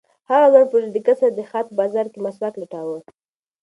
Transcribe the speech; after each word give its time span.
هغه 0.29 0.47
ځوان 0.53 0.67
په 0.69 0.75
ډېر 0.81 0.91
دقت 0.95 1.15
سره 1.19 1.31
د 1.33 1.39
ښار 1.49 1.63
په 1.69 1.73
بازار 1.81 2.05
کې 2.11 2.19
مسواک 2.25 2.53
لټاوه. 2.61 2.99